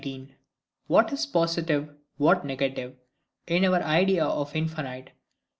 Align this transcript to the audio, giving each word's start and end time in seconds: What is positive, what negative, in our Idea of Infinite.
What 0.87 1.13
is 1.13 1.27
positive, 1.27 1.95
what 2.17 2.43
negative, 2.43 2.97
in 3.45 3.63
our 3.65 3.83
Idea 3.83 4.25
of 4.25 4.55
Infinite. 4.55 5.11